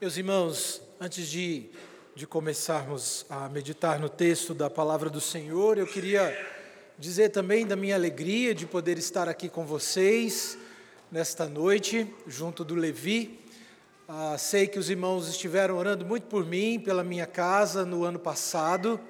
[0.00, 1.64] Meus irmãos, antes de,
[2.14, 6.38] de começarmos a meditar no texto da palavra do Senhor, eu queria
[6.96, 10.56] dizer também da minha alegria de poder estar aqui com vocês
[11.10, 13.40] nesta noite, junto do Levi.
[14.06, 18.20] Ah, sei que os irmãos estiveram orando muito por mim, pela minha casa no ano
[18.20, 19.00] passado,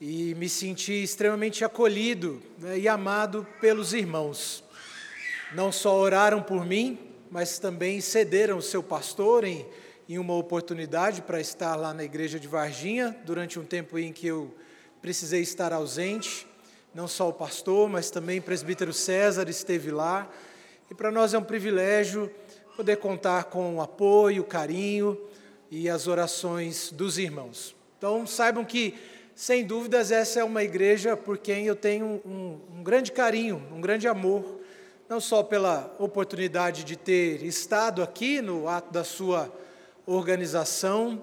[0.00, 4.62] e me senti extremamente acolhido né, e amado pelos irmãos.
[5.52, 6.96] Não só oraram por mim,
[7.32, 9.66] mas também cederam o seu pastor em
[10.08, 14.26] em uma oportunidade para estar lá na igreja de Varginha, durante um tempo em que
[14.26, 14.54] eu
[15.02, 16.46] precisei estar ausente.
[16.94, 20.26] Não só o pastor, mas também o presbítero César esteve lá.
[20.90, 22.30] E para nós é um privilégio
[22.74, 25.20] poder contar com o apoio, o carinho
[25.70, 27.76] e as orações dos irmãos.
[27.98, 28.94] Então saibam que,
[29.34, 33.80] sem dúvidas, essa é uma igreja por quem eu tenho um, um grande carinho, um
[33.80, 34.58] grande amor,
[35.06, 39.52] não só pela oportunidade de ter estado aqui no ato da sua
[40.14, 41.20] organização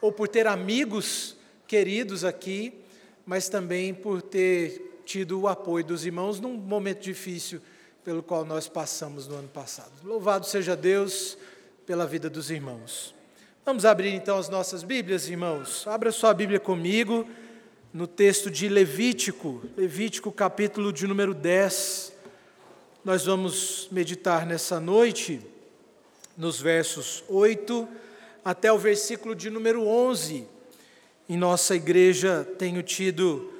[0.00, 1.36] ou por ter amigos
[1.66, 2.72] queridos aqui,
[3.26, 7.60] mas também por ter tido o apoio dos irmãos num momento difícil
[8.04, 9.90] pelo qual nós passamos no ano passado.
[10.04, 11.36] Louvado seja Deus
[11.84, 13.14] pela vida dos irmãos.
[13.64, 15.86] Vamos abrir então as nossas Bíblias, irmãos.
[15.86, 17.28] Abra sua Bíblia comigo
[17.92, 22.12] no texto de Levítico, Levítico capítulo de número 10.
[23.04, 25.40] Nós vamos meditar nessa noite
[26.36, 27.88] nos versos 8
[28.48, 30.46] até o versículo de número 11.
[31.28, 33.52] Em nossa igreja tenho tido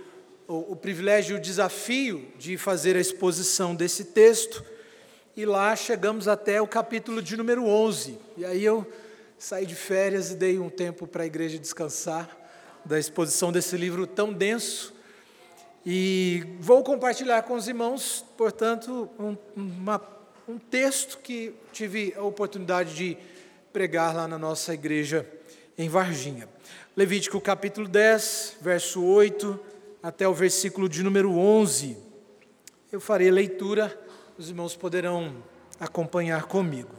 [0.46, 4.64] o, o privilégio e o desafio de fazer a exposição desse texto,
[5.36, 8.18] e lá chegamos até o capítulo de número 11.
[8.34, 8.90] E aí eu
[9.38, 12.34] saí de férias e dei um tempo para a igreja descansar
[12.82, 14.94] da exposição desse livro tão denso.
[15.84, 20.00] E vou compartilhar com os irmãos, portanto, um, uma,
[20.48, 23.18] um texto que tive a oportunidade de
[23.78, 25.24] pregar lá na nossa igreja
[25.78, 26.48] em Varginha.
[26.96, 29.56] Levítico capítulo 10, verso 8
[30.02, 31.96] até o versículo de número 11.
[32.90, 33.96] Eu farei a leitura,
[34.36, 35.44] os irmãos poderão
[35.78, 36.92] acompanhar comigo.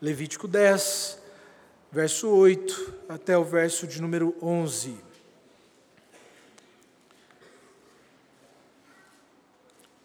[0.00, 1.20] Levítico 10,
[1.92, 4.96] verso 8 até o verso de número 11.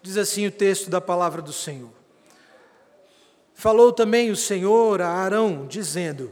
[0.04, 1.97] Diz assim o texto da palavra do Senhor.
[3.60, 6.32] Falou também o Senhor a Arão, dizendo: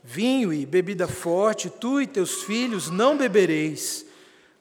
[0.00, 4.06] Vinho e bebida forte, tu e teus filhos não bebereis,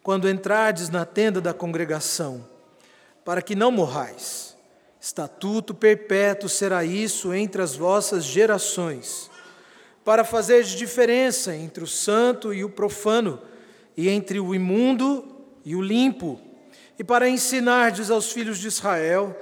[0.01, 2.43] quando entrardes na tenda da congregação,
[3.23, 4.57] para que não morrais.
[4.99, 9.29] Estatuto perpétuo será isso entre as vossas gerações,
[10.03, 13.39] para fazer diferença entre o santo e o profano,
[13.95, 15.23] e entre o imundo
[15.63, 16.41] e o limpo,
[16.97, 19.37] e para ensinardes aos filhos de Israel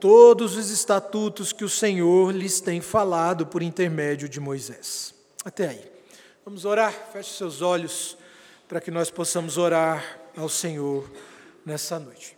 [0.00, 5.14] todos os estatutos que o Senhor lhes tem falado por intermédio de Moisés.
[5.44, 5.92] Até aí.
[6.44, 6.92] Vamos orar?
[7.12, 8.16] Feche seus olhos
[8.68, 11.10] para que nós possamos orar ao Senhor
[11.64, 12.36] nessa noite.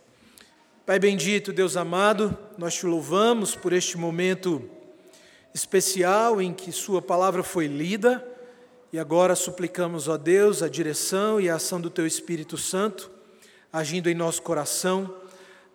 [0.85, 4.69] Pai bendito, Deus amado, nós te louvamos por este momento
[5.53, 8.25] especial em que Sua palavra foi lida
[8.93, 13.11] e agora suplicamos a Deus a direção e a ação do Teu Espírito Santo
[13.71, 15.13] agindo em nosso coração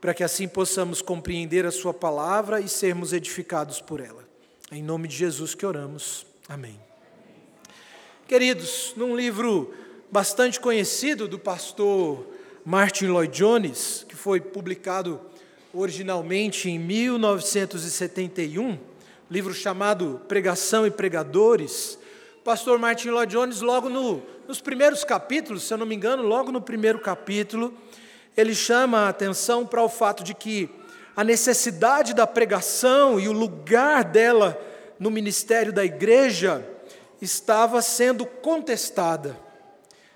[0.03, 4.29] para que assim possamos compreender a Sua palavra e sermos edificados por ela.
[4.73, 6.27] Em nome de Jesus que oramos.
[6.49, 6.77] Amém.
[8.27, 9.73] Queridos, num livro
[10.11, 12.27] bastante conhecido do pastor
[12.65, 15.21] Martin Lloyd Jones, que foi publicado
[15.73, 18.81] originalmente em 1971,
[19.31, 21.97] livro chamado Pregação e Pregadores,
[22.43, 26.51] pastor Martin Lloyd Jones, logo no, nos primeiros capítulos, se eu não me engano, logo
[26.51, 27.73] no primeiro capítulo,
[28.37, 30.69] ele chama a atenção para o fato de que
[31.15, 34.59] a necessidade da pregação e o lugar dela
[34.99, 36.67] no ministério da igreja
[37.21, 39.39] estava sendo contestada.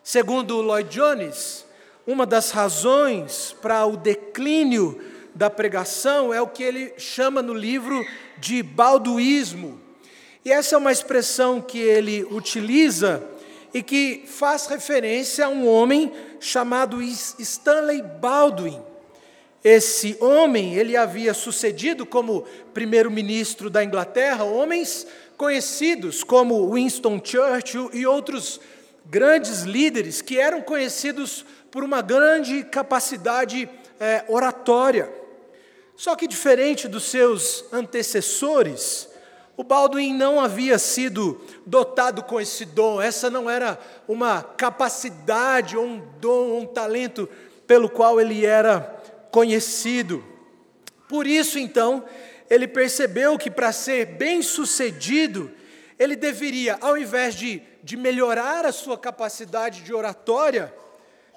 [0.03, 1.67] Segundo Lloyd Jones,
[2.07, 4.99] uma das razões para o declínio
[5.35, 8.07] da pregação é o que ele chama no livro
[8.39, 9.79] de balduísmo.
[10.45, 13.23] E essa é uma expressão que ele utiliza
[13.75, 18.81] e que faz referência a um homem chamado Stanley Baldwin.
[19.63, 25.07] Esse homem, ele havia sucedido como primeiro-ministro da Inglaterra, homens
[25.37, 28.61] conhecidos como Winston Churchill e outros
[29.05, 33.69] grandes líderes que eram conhecidos por uma grande capacidade
[33.99, 35.13] é, oratória.
[35.97, 39.09] Só que diferente dos seus antecessores,
[39.57, 45.85] o Baldwin não havia sido dotado com esse dom, essa não era uma capacidade, ou
[45.85, 47.27] um dom, um talento
[47.67, 48.81] pelo qual ele era
[49.31, 50.23] conhecido.
[51.09, 52.05] Por isso, então,
[52.51, 55.51] ele percebeu que para ser bem-sucedido,
[55.99, 60.73] ele deveria, ao invés de, de melhorar a sua capacidade de oratória,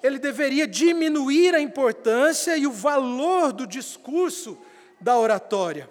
[0.04, 4.58] ele deveria diminuir a importância e o valor do discurso
[5.00, 5.90] da oratória.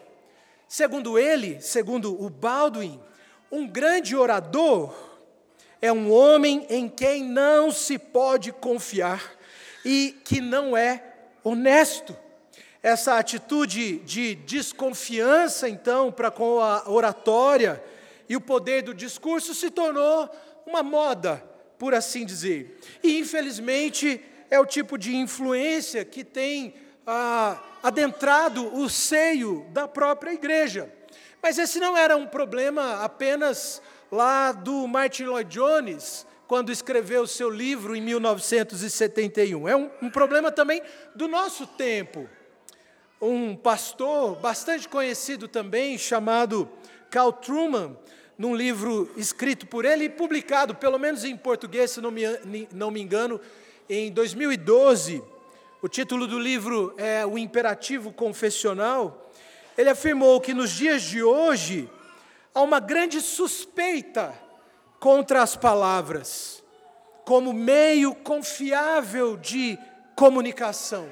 [0.69, 3.01] Segundo ele, segundo o Baldwin,
[3.51, 4.95] um grande orador
[5.81, 9.33] é um homem em quem não se pode confiar
[9.83, 11.03] e que não é
[11.43, 12.15] honesto.
[12.83, 17.83] Essa atitude de desconfiança, então, para com a oratória
[18.29, 20.29] e o poder do discurso se tornou
[20.67, 21.43] uma moda,
[21.79, 22.79] por assim dizer.
[23.03, 24.21] E, infelizmente,
[24.51, 26.75] é o tipo de influência que tem
[27.09, 30.93] ah, adentrado o seio da própria igreja.
[31.43, 33.81] Mas esse não era um problema apenas
[34.13, 39.69] lá do Martin Lloyd Jones, quando escreveu o seu livro em 1971.
[39.69, 40.83] É um, um problema também
[41.15, 42.29] do nosso tempo
[43.21, 46.69] um pastor bastante conhecido também, chamado
[47.11, 47.97] Carl Truman,
[48.37, 52.23] num livro escrito por ele e publicado, pelo menos em português, se não me,
[52.73, 53.41] não me engano,
[53.89, 55.23] em 2012.
[55.81, 59.31] O título do livro é O Imperativo Confessional.
[59.77, 61.89] Ele afirmou que nos dias de hoje
[62.53, 64.35] há uma grande suspeita
[64.99, 66.65] contra as palavras,
[67.25, 69.79] como meio confiável de
[70.17, 71.09] comunicação.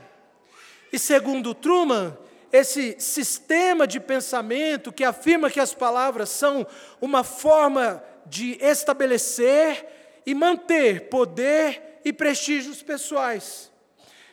[0.92, 2.18] E segundo Truman,
[2.50, 6.66] esse sistema de pensamento que afirma que as palavras são
[7.00, 9.86] uma forma de estabelecer
[10.26, 13.75] e manter poder e prestígios pessoais.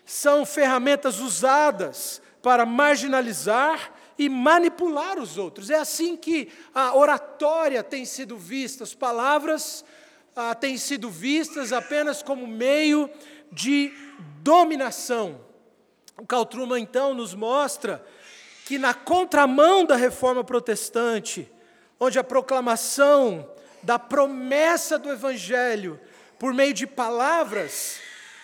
[0.05, 5.69] São ferramentas usadas para marginalizar e manipular os outros.
[5.69, 9.83] É assim que a oratória tem sido vista, as palavras
[10.35, 13.09] ah, têm sido vistas apenas como meio
[13.51, 13.91] de
[14.41, 15.39] dominação
[16.17, 18.05] o Carl Truman, então, nos mostra
[18.65, 21.51] que na contramão da reforma protestante,
[21.99, 23.49] onde a proclamação
[23.81, 25.99] da promessa do Evangelho,
[26.39, 27.99] por meio de palavras,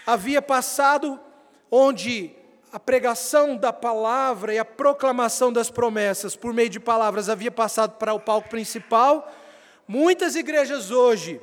[0.05, 1.19] havia passado,
[1.71, 2.35] onde
[2.71, 7.97] a pregação da palavra e a proclamação das promessas por meio de palavras havia passado
[7.97, 9.31] para o palco principal,
[9.87, 11.41] muitas igrejas hoje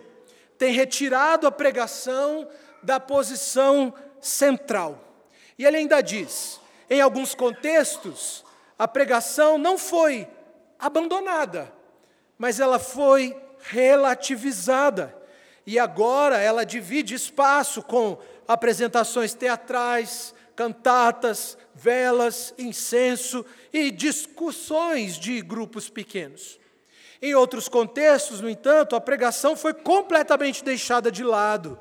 [0.57, 2.49] têm retirado a pregação
[2.83, 5.03] da posição central.
[5.59, 8.45] E ele ainda diz: em alguns contextos,
[8.79, 10.29] a pregação não foi
[10.79, 11.73] abandonada,
[12.39, 15.15] mas ela foi relativizada.
[15.67, 25.91] E agora ela divide espaço com apresentações teatrais, cantatas, velas, incenso e discussões de grupos
[25.91, 26.59] pequenos.
[27.21, 31.79] Em outros contextos, no entanto, a pregação foi completamente deixada de lado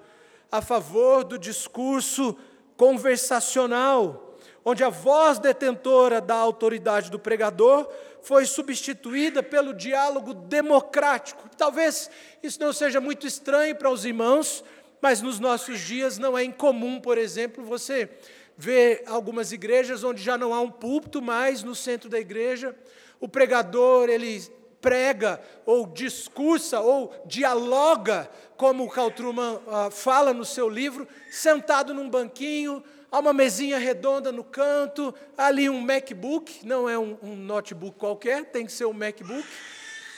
[0.51, 2.37] a favor do discurso
[2.77, 7.89] conversacional, onde a voz detentora da autoridade do pregador
[8.21, 11.49] foi substituída pelo diálogo democrático.
[11.55, 12.09] Talvez
[12.41, 14.63] isso não seja muito estranho para os irmãos,
[15.05, 18.09] mas nos nossos dias não é incomum, por exemplo, você
[18.57, 22.75] ver algumas igrejas onde já não há um púlpito mais no centro da igreja,
[23.19, 24.41] o pregador ele
[24.81, 32.09] prega ou discursa ou dialoga, como o Caltruman uh, fala no seu livro, sentado num
[32.09, 37.95] banquinho, há uma mesinha redonda no canto, ali um MacBook, não é um, um notebook
[37.99, 39.45] qualquer, tem que ser um MacBook.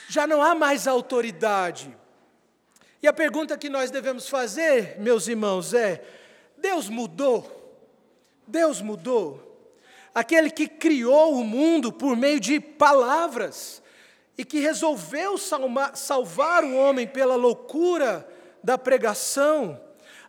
[0.08, 1.94] Já não há mais autoridade.
[3.02, 6.04] E a pergunta que nós devemos fazer, meus irmãos, é:
[6.56, 7.54] Deus mudou?
[8.46, 9.44] Deus mudou?
[10.14, 13.80] Aquele que criou o mundo por meio de palavras,
[14.36, 18.26] e que resolveu salvar, salvar o homem pela loucura
[18.62, 19.80] da pregação,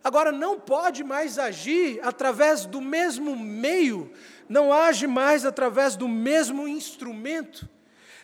[0.02, 4.12] agora não pode mais agir através do mesmo meio,
[4.48, 7.68] não age mais através do mesmo instrumento?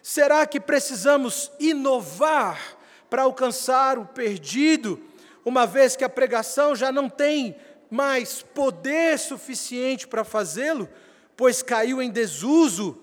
[0.03, 2.76] Será que precisamos inovar
[3.17, 5.01] para alcançar o perdido,
[5.43, 7.57] uma vez que a pregação já não tem
[7.89, 10.87] mais poder suficiente para fazê-lo,
[11.35, 13.03] pois caiu em desuso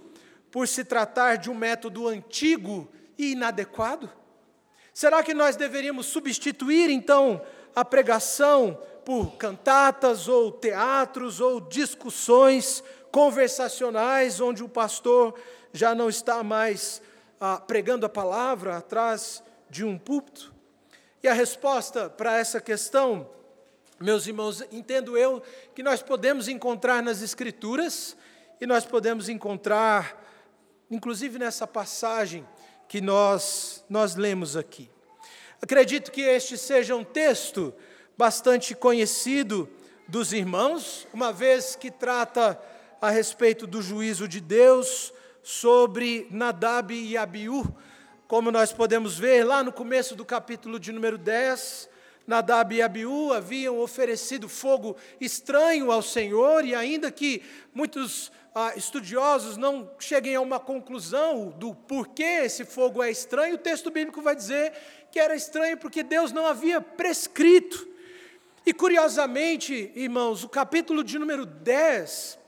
[0.51, 4.07] por se tratar de um método antigo e inadequado?
[4.93, 7.41] Será que nós deveríamos substituir então
[7.75, 15.33] a pregação por cantatas ou teatros ou discussões conversacionais onde o pastor
[15.73, 17.01] já não está mais
[17.41, 19.41] ah, pregando a palavra atrás
[19.73, 20.53] de um púlpito?
[21.23, 23.27] E a resposta para essa questão,
[23.99, 25.41] meus irmãos, entendo eu
[25.73, 28.15] que nós podemos encontrar nas Escrituras
[28.61, 30.21] e nós podemos encontrar
[30.91, 32.47] inclusive nessa passagem
[32.87, 34.89] que nós, nós lemos aqui.
[35.59, 37.73] Acredito que este seja um texto
[38.15, 39.67] bastante conhecido
[40.07, 42.61] dos irmãos, uma vez que trata
[43.01, 45.11] a respeito do juízo de Deus
[45.41, 47.65] sobre Nadab e Abiú,
[48.33, 51.87] Como nós podemos ver lá no começo do capítulo de número 10,
[52.25, 57.43] Nadab e Abiú haviam oferecido fogo estranho ao Senhor, e ainda que
[57.75, 63.59] muitos ah, estudiosos não cheguem a uma conclusão do porquê esse fogo é estranho, o
[63.59, 64.73] texto bíblico vai dizer
[65.11, 67.87] que era estranho porque Deus não havia prescrito.
[68.65, 72.39] E curiosamente, irmãos, o capítulo de número 10,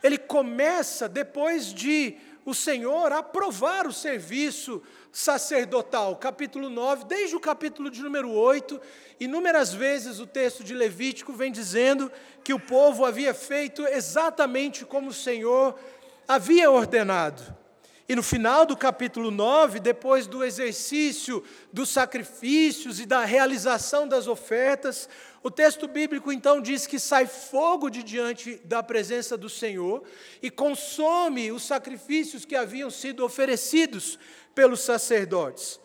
[0.00, 4.82] ele começa depois de o Senhor aprovar o serviço
[5.14, 6.16] sacerdotal.
[6.16, 8.80] Capítulo 9, desde o capítulo de número 8,
[9.20, 12.10] inúmeras vezes o texto de Levítico vem dizendo
[12.42, 15.78] que o povo havia feito exatamente como o Senhor
[16.26, 17.63] havia ordenado.
[18.06, 21.42] E no final do capítulo 9, depois do exercício
[21.72, 25.08] dos sacrifícios e da realização das ofertas,
[25.42, 30.02] o texto bíblico então diz que sai fogo de diante da presença do Senhor
[30.42, 34.18] e consome os sacrifícios que haviam sido oferecidos
[34.54, 35.80] pelos sacerdotes.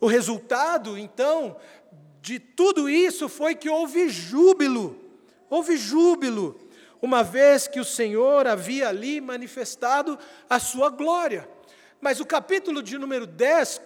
[0.00, 1.56] O resultado, então,
[2.20, 4.98] de tudo isso foi que houve júbilo,
[5.48, 6.60] houve júbilo,
[7.00, 11.48] uma vez que o Senhor havia ali manifestado a sua glória.
[12.00, 13.82] Mas o capítulo de número 10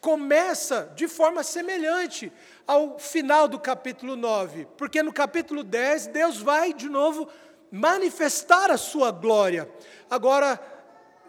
[0.00, 2.32] começa de forma semelhante
[2.66, 7.28] ao final do capítulo 9, porque no capítulo 10 Deus vai de novo
[7.70, 9.70] manifestar a sua glória.
[10.08, 10.60] Agora,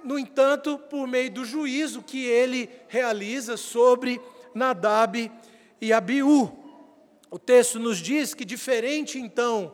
[0.03, 4.19] no entanto, por meio do juízo que ele realiza sobre
[4.53, 5.31] Nadab
[5.79, 6.57] e Abiú.
[7.29, 9.73] O texto nos diz que, diferente então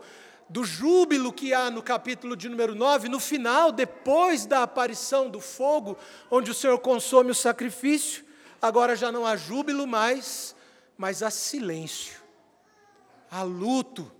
[0.50, 5.40] do júbilo que há no capítulo de número 9, no final, depois da aparição do
[5.40, 5.98] fogo,
[6.32, 8.24] onde o Senhor consome o sacrifício,
[8.62, 10.56] agora já não há júbilo mais,
[10.98, 12.20] mas há silêncio,
[13.30, 14.12] há luto.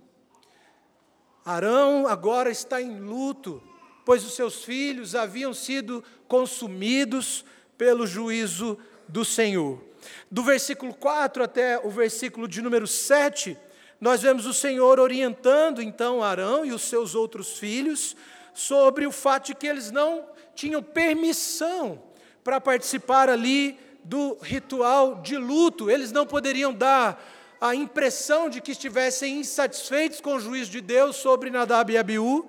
[1.44, 3.62] Arão agora está em luto,
[4.04, 7.44] pois os seus filhos haviam sido consumidos
[7.78, 9.82] pelo juízo do Senhor.
[10.30, 13.56] Do versículo 4 até o versículo de número 7,
[14.00, 18.16] nós vemos o Senhor orientando então Arão e os seus outros filhos
[18.54, 20.24] sobre o fato de que eles não
[20.54, 22.02] tinham permissão
[22.42, 27.22] para participar ali do ritual de luto, eles não poderiam dar
[27.60, 32.48] a impressão de que estivessem insatisfeitos com o juízo de Deus sobre Nadab e Abiú,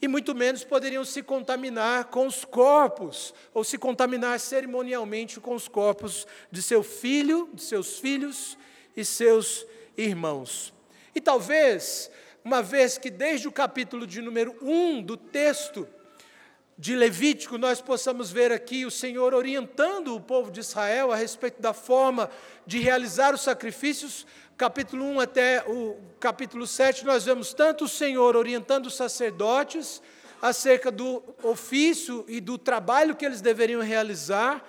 [0.00, 5.68] e muito menos poderiam se contaminar com os corpos, ou se contaminar cerimonialmente com os
[5.68, 8.58] corpos de seu filho, de seus filhos
[8.96, 9.64] e seus
[9.96, 10.75] irmãos.
[11.16, 12.10] E talvez,
[12.44, 15.88] uma vez que desde o capítulo de número 1 do texto
[16.76, 21.62] de Levítico, nós possamos ver aqui o Senhor orientando o povo de Israel a respeito
[21.62, 22.28] da forma
[22.66, 24.26] de realizar os sacrifícios,
[24.58, 30.02] capítulo 1 até o capítulo 7, nós vemos tanto o Senhor orientando os sacerdotes
[30.42, 34.62] acerca do ofício e do trabalho que eles deveriam realizar,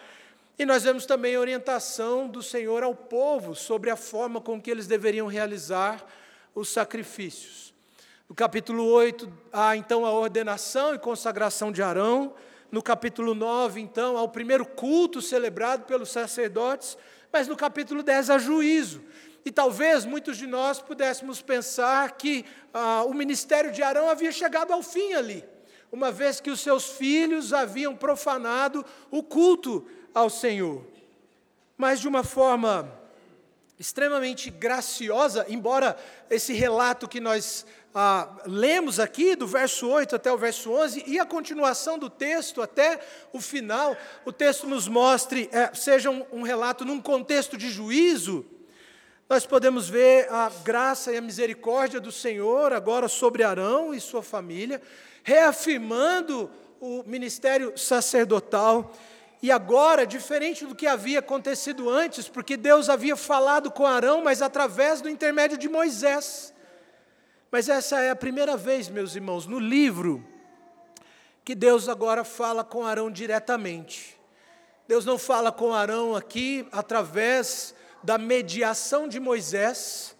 [0.57, 4.71] e nós vemos também a orientação do Senhor ao povo sobre a forma com que
[4.71, 6.07] eles deveriam realizar
[6.57, 7.71] os sacrifícios.
[8.27, 12.33] No capítulo 8, há então a ordenação e consagração de Arão.
[12.71, 16.97] No capítulo 9, então, há o primeiro culto celebrado pelos sacerdotes.
[17.31, 19.03] Mas no capítulo 10 há juízo.
[19.45, 24.73] E talvez muitos de nós pudéssemos pensar que ah, o ministério de Arão havia chegado
[24.73, 25.45] ao fim ali,
[25.91, 30.83] uma vez que os seus filhos haviam profanado o culto ao Senhor.
[31.77, 32.91] Mas de uma forma
[33.79, 35.95] extremamente graciosa, embora
[36.29, 41.19] esse relato que nós ah, lemos aqui, do verso 8 até o verso 11, e
[41.19, 42.99] a continuação do texto até
[43.31, 48.45] o final, o texto nos mostre, é, seja um, um relato num contexto de juízo,
[49.29, 54.23] nós podemos ver a graça e a misericórdia do Senhor agora sobre Arão e sua
[54.23, 54.81] família,
[55.21, 58.93] reafirmando o ministério sacerdotal
[59.41, 64.41] e agora, diferente do que havia acontecido antes, porque Deus havia falado com Arão, mas
[64.41, 66.53] através do intermédio de Moisés.
[67.51, 70.25] Mas essa é a primeira vez, meus irmãos, no livro,
[71.45, 74.17] que Deus agora fala com Arão diretamente.
[74.87, 80.15] Deus não fala com Arão aqui através da mediação de Moisés,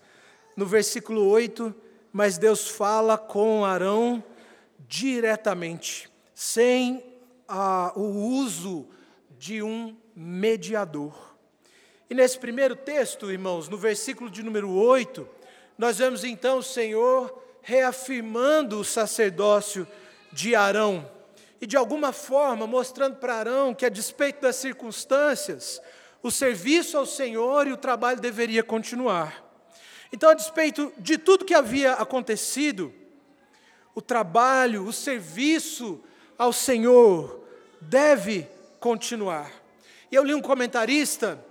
[0.55, 1.74] no versículo 8,
[2.13, 4.24] mas Deus fala com Arão
[4.88, 7.03] diretamente, sem
[7.47, 8.88] ah, o uso
[9.38, 11.36] de um mediador.
[12.10, 15.27] E nesse primeiro texto, irmãos, no versículo de número 8,
[15.77, 19.86] nós vemos então o Senhor reafirmando o sacerdócio
[20.32, 21.10] de Arão
[21.60, 25.82] e de alguma forma mostrando para Arão que, a despeito das circunstâncias,
[26.24, 29.44] o serviço ao Senhor e o trabalho deveria continuar.
[30.12, 32.94] Então, a despeito de tudo que havia acontecido,
[33.94, 36.01] o trabalho, o serviço
[36.38, 37.44] ao Senhor
[37.82, 38.48] deve
[38.79, 39.51] continuar.
[40.12, 41.43] E eu li um comentarista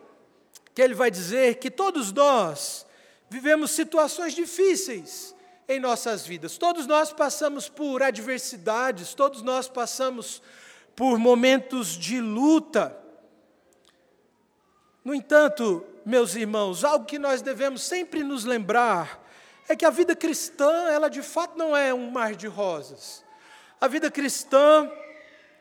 [0.75, 2.87] que ele vai dizer que todos nós
[3.28, 5.35] vivemos situações difíceis
[5.68, 6.56] em nossas vidas.
[6.56, 10.42] Todos nós passamos por adversidades, todos nós passamos
[10.95, 12.97] por momentos de luta.
[15.04, 19.25] No entanto, meus irmãos, algo que nós devemos sempre nos lembrar
[19.68, 23.25] é que a vida cristã, ela de fato não é um mar de rosas.
[23.80, 24.90] A vida cristã,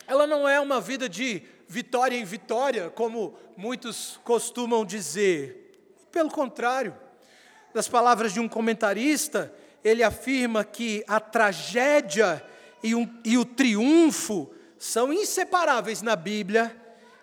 [0.07, 5.95] ela não é uma vida de vitória em vitória, como muitos costumam dizer.
[6.11, 6.95] Pelo contrário,
[7.73, 9.53] das palavras de um comentarista,
[9.83, 12.43] ele afirma que a tragédia
[12.81, 16.75] e, um, e o triunfo são inseparáveis na Bíblia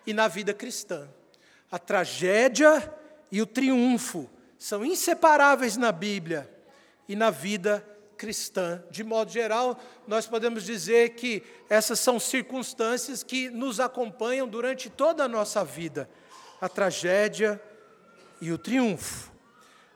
[0.07, 1.09] e na vida cristã.
[1.71, 2.93] A tragédia
[3.31, 6.49] e o triunfo são inseparáveis na Bíblia
[7.09, 7.85] e na vida
[8.23, 8.81] cristã.
[8.88, 9.76] De modo geral,
[10.07, 16.09] nós podemos dizer que essas são circunstâncias que nos acompanham durante toda a nossa vida:
[16.61, 17.61] a tragédia
[18.41, 19.33] e o triunfo.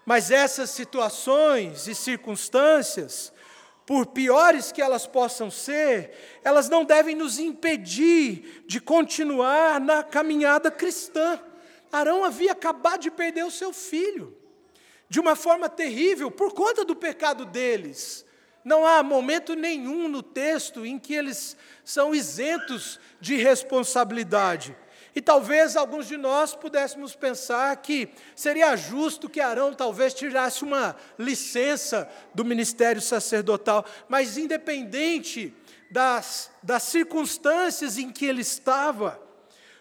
[0.04, 3.32] Mas essas situações e circunstâncias,
[3.86, 10.68] por piores que elas possam ser, elas não devem nos impedir de continuar na caminhada
[10.68, 11.40] cristã.
[11.92, 14.36] Arão havia acabado de perder o seu filho,
[15.08, 18.24] de uma forma terrível, por conta do pecado deles.
[18.64, 24.76] Não há momento nenhum no texto em que eles são isentos de responsabilidade.
[25.14, 30.94] E talvez alguns de nós pudéssemos pensar que seria justo que Arão talvez tirasse uma
[31.18, 35.54] licença do ministério sacerdotal, mas independente
[35.90, 39.18] das, das circunstâncias em que ele estava,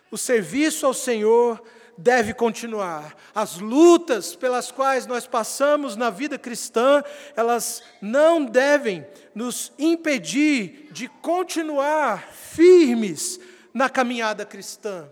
[0.10, 1.62] o serviço ao Senhor
[1.98, 3.16] deve continuar.
[3.34, 7.04] As lutas pelas quais nós passamos na vida cristã,
[7.36, 13.40] elas não devem nos impedir de continuar firmes
[13.74, 15.10] na caminhada cristã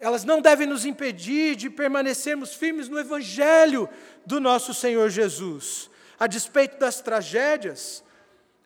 [0.00, 3.88] elas não devem nos impedir de permanecermos firmes no Evangelho
[4.24, 5.90] do nosso Senhor Jesus.
[6.18, 8.04] A despeito das tragédias,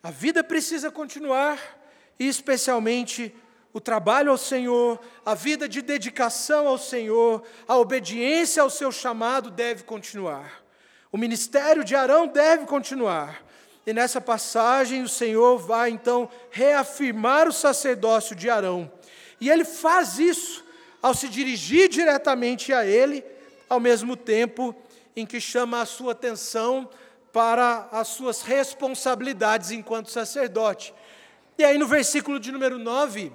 [0.01, 1.59] a vida precisa continuar,
[2.19, 3.35] e especialmente
[3.73, 9.49] o trabalho ao Senhor, a vida de dedicação ao Senhor, a obediência ao seu chamado
[9.49, 10.63] deve continuar.
[11.11, 13.43] O ministério de Arão deve continuar.
[13.85, 18.89] E nessa passagem o Senhor vai então reafirmar o sacerdócio de Arão.
[19.41, 20.63] E ele faz isso
[21.01, 23.25] ao se dirigir diretamente a ele,
[23.67, 24.73] ao mesmo tempo
[25.15, 26.89] em que chama a sua atenção
[27.33, 30.93] para as suas responsabilidades enquanto sacerdote.
[31.57, 33.31] E aí no versículo de número 9,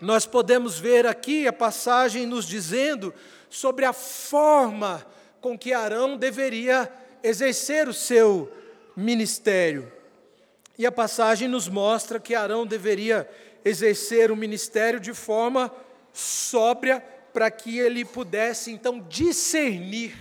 [0.00, 3.12] nós podemos ver aqui a passagem nos dizendo
[3.48, 5.04] sobre a forma
[5.40, 6.90] com que Arão deveria
[7.22, 8.50] exercer o seu
[8.96, 9.92] ministério.
[10.78, 13.28] E a passagem nos mostra que Arão deveria
[13.64, 15.70] exercer o ministério de forma
[16.12, 17.00] sóbria
[17.32, 20.14] para que ele pudesse então discernir.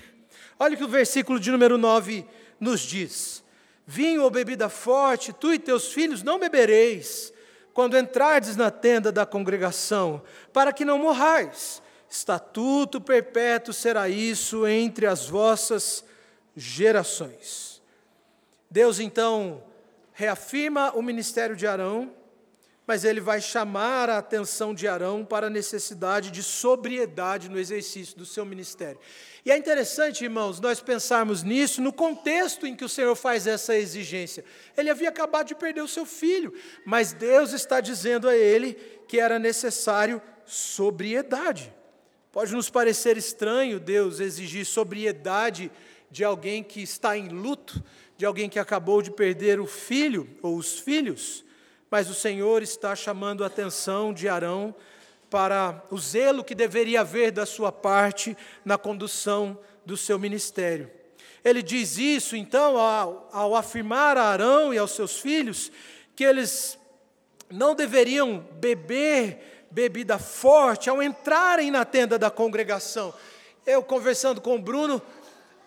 [0.59, 2.25] Olha o que o versículo de número 9
[2.59, 3.43] nos diz:
[3.87, 7.33] Vinho ou bebida forte, tu e teus filhos não bebereis,
[7.79, 11.81] quando entrardes na tenda da congregação, para que não morrais.
[12.09, 16.03] Estatuto perpétuo será isso entre as vossas
[16.57, 17.81] gerações.
[18.69, 19.63] Deus então
[20.11, 22.11] reafirma o ministério de Arão,
[22.89, 28.17] mas ele vai chamar a atenção de Arão para a necessidade de sobriedade no exercício
[28.17, 28.99] do seu ministério.
[29.45, 33.75] E é interessante, irmãos, nós pensarmos nisso no contexto em que o Senhor faz essa
[33.75, 34.43] exigência.
[34.75, 36.51] Ele havia acabado de perder o seu filho,
[36.83, 38.73] mas Deus está dizendo a ele
[39.07, 41.71] que era necessário sobriedade.
[42.31, 45.71] Pode nos parecer estranho Deus exigir sobriedade
[46.09, 47.83] de alguém que está em luto,
[48.17, 51.47] de alguém que acabou de perder o filho ou os filhos.
[51.89, 54.75] Mas o Senhor está chamando a atenção de Arão
[55.29, 60.89] para o zelo que deveria haver da sua parte na condução do seu ministério.
[61.43, 65.71] Ele diz isso, então, ao, ao afirmar a Arão e aos seus filhos
[66.15, 66.77] que eles
[67.49, 73.13] não deveriam beber bebida forte ao entrarem na tenda da congregação.
[73.65, 75.01] Eu, conversando com o Bruno,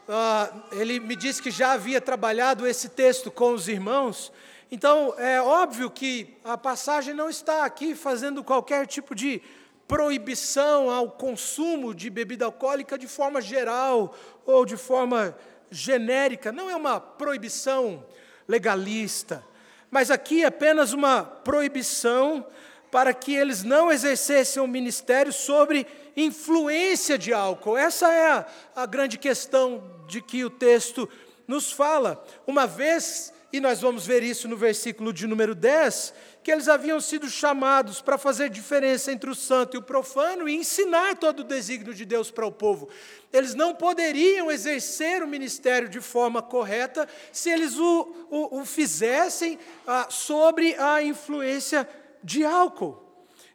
[0.09, 4.33] uh, ele me disse que já havia trabalhado esse texto com os irmãos,
[4.75, 9.43] então, é óbvio que a passagem não está aqui fazendo qualquer tipo de
[9.87, 15.37] proibição ao consumo de bebida alcoólica de forma geral ou de forma
[15.71, 18.03] genérica, não é uma proibição
[18.49, 19.45] legalista,
[19.91, 22.47] mas aqui é apenas uma proibição
[22.91, 27.77] para que eles não exercessem o ministério sobre influência de álcool.
[27.77, 31.07] Essa é a, a grande questão de que o texto
[31.47, 32.25] nos fala.
[32.47, 36.99] Uma vez e nós vamos ver isso no versículo de número 10, que eles haviam
[37.01, 41.45] sido chamados para fazer diferença entre o santo e o profano e ensinar todo o
[41.45, 42.88] desígnio de Deus para o povo.
[43.31, 49.59] Eles não poderiam exercer o ministério de forma correta se eles o, o, o fizessem
[49.87, 51.87] ah, sobre a influência
[52.25, 53.03] de álcool.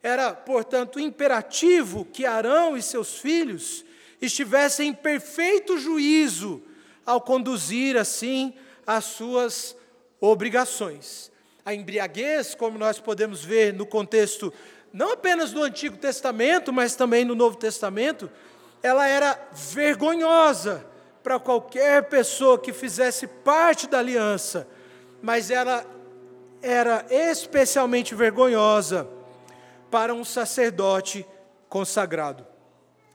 [0.04, 3.84] Era, portanto, imperativo que Arão e seus filhos
[4.22, 6.62] estivessem em perfeito juízo
[7.04, 8.54] ao conduzir assim
[8.86, 9.76] as suas
[10.20, 11.32] obrigações.
[11.66, 14.54] A embriaguez, como nós podemos ver no contexto
[14.92, 18.32] não apenas do Antigo Testamento, mas também no Novo Testamento,
[18.82, 20.86] ela era vergonhosa
[21.22, 24.68] para qualquer pessoa que fizesse parte da aliança,
[25.22, 25.86] mas ela
[26.62, 29.08] era especialmente vergonhosa
[29.92, 31.26] para um sacerdote
[31.68, 32.46] consagrado.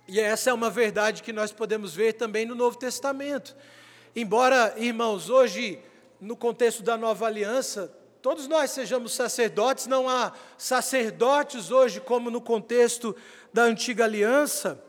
[0.07, 3.57] E essa é uma verdade que nós podemos ver também no Novo Testamento.
[4.15, 5.79] Embora, irmãos, hoje
[6.23, 12.41] no contexto da nova aliança, todos nós sejamos sacerdotes, não há sacerdotes hoje como no
[12.41, 13.15] contexto
[13.53, 14.81] da antiga aliança,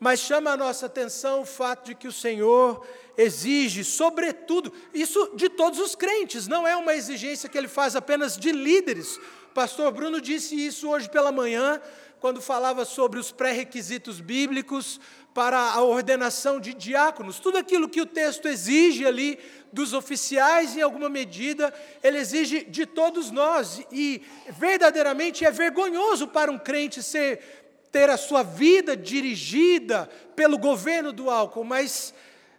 [0.00, 2.84] mas chama a nossa atenção o fato de que o Senhor
[3.16, 8.36] exige, sobretudo, isso de todos os crentes, não é uma exigência que ele faz apenas
[8.36, 9.20] de líderes.
[9.54, 11.80] Pastor Bruno disse isso hoje pela manhã,
[12.18, 14.98] quando falava sobre os pré-requisitos bíblicos
[15.34, 17.40] para a ordenação de diáconos.
[17.40, 19.36] Tudo aquilo que o texto exige ali
[19.72, 23.84] dos oficiais, em alguma medida, ele exige de todos nós.
[23.90, 24.22] E
[24.56, 31.30] verdadeiramente é vergonhoso para um crente ser ter a sua vida dirigida pelo governo do
[31.30, 32.14] álcool, mas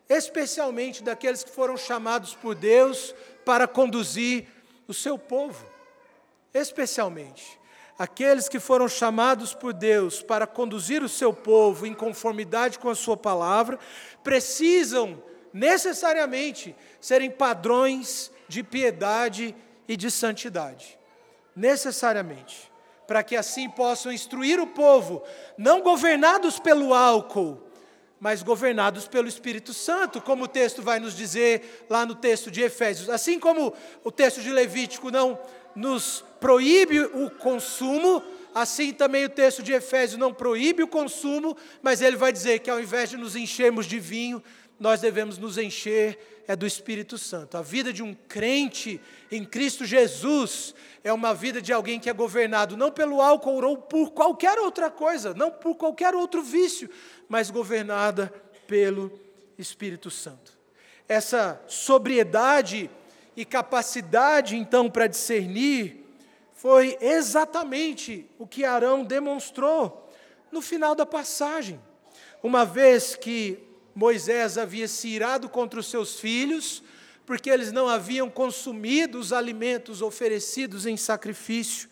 [0.07, 4.47] especialmente daqueles que foram chamados por Deus para conduzir
[4.87, 5.65] o seu povo.
[6.53, 7.64] Especialmente
[7.97, 12.95] aqueles que foram chamados por Deus para conduzir o seu povo em conformidade com a
[12.95, 13.79] sua palavra,
[14.23, 15.21] precisam
[15.53, 19.55] necessariamente serem padrões de piedade
[19.87, 20.99] e de santidade.
[21.55, 22.71] Necessariamente.
[23.07, 25.23] Para que assim possam instruir o povo,
[25.57, 27.61] não governados pelo álcool,
[28.19, 32.61] mas governados pelo Espírito Santo, como o texto vai nos dizer lá no texto de
[32.61, 33.09] Efésios.
[33.09, 35.39] Assim como o texto de Levítico não
[35.75, 42.01] nos proíbe o consumo, assim também o texto de Efésios não proíbe o consumo, mas
[42.01, 44.41] ele vai dizer que ao invés de nos enchermos de vinho,
[44.79, 47.57] nós devemos nos encher é do Espírito Santo.
[47.57, 52.13] A vida de um crente em Cristo Jesus é uma vida de alguém que é
[52.13, 56.89] governado não pelo álcool ou por qualquer outra coisa, não por qualquer outro vício,
[57.27, 58.31] mas governada
[58.67, 59.19] pelo
[59.57, 60.53] Espírito Santo.
[61.07, 62.89] Essa sobriedade
[63.35, 66.05] e capacidade, então, para discernir,
[66.53, 70.09] foi exatamente o que Arão demonstrou
[70.51, 71.79] no final da passagem.
[72.41, 73.59] Uma vez que
[73.93, 76.81] Moisés havia se irado contra os seus filhos,
[77.25, 81.89] porque eles não haviam consumido os alimentos oferecidos em sacrifício.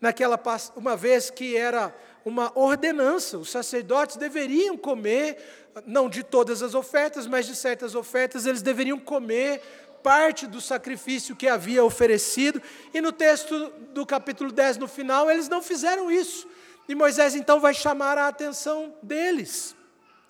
[0.00, 0.40] Naquela
[0.76, 1.94] uma vez que era
[2.24, 5.38] uma ordenança, os sacerdotes deveriam comer,
[5.86, 9.62] não de todas as ofertas, mas de certas ofertas, eles deveriam comer
[10.04, 12.60] parte do sacrifício que havia oferecido,
[12.92, 16.46] e no texto do capítulo 10, no final, eles não fizeram isso.
[16.86, 19.74] E Moisés então vai chamar a atenção deles.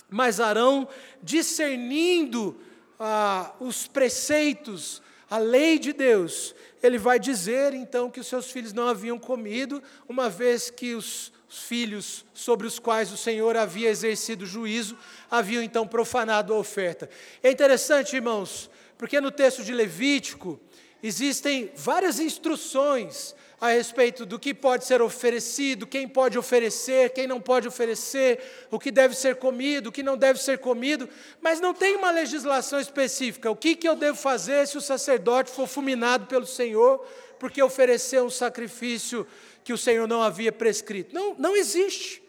[0.09, 0.87] Mas Arão,
[1.21, 2.57] discernindo
[3.01, 8.73] ah, os preceitos, a lei de Deus, ele vai dizer então que os seus filhos
[8.73, 13.91] não haviam comido, uma vez que os, os filhos sobre os quais o Senhor havia
[13.91, 14.97] exercido juízo
[15.29, 17.11] haviam então profanado a oferta.
[17.43, 20.61] É interessante, irmãos, porque no texto de Levítico
[21.03, 27.41] existem várias instruções a respeito do que pode ser oferecido, quem pode oferecer, quem não
[27.41, 31.09] pode oferecer, o que deve ser comido, o que não deve ser comido,
[31.41, 33.51] mas não tem uma legislação específica.
[33.51, 37.07] O que, que eu devo fazer se o sacerdote for fulminado pelo Senhor
[37.39, 39.27] porque ofereceu um sacrifício
[39.63, 41.15] que o Senhor não havia prescrito?
[41.15, 42.23] Não, não existe.